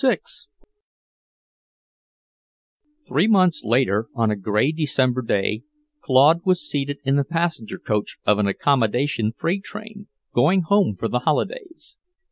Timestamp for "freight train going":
9.31-10.61